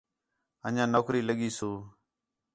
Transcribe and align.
انڄیاں 0.65 0.87
نوکری 0.93 1.21
لڳی 1.27 1.49
سو 1.57 1.71